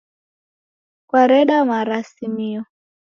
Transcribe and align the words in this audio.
Kwareda 1.07 1.55
marasimio 1.69 2.61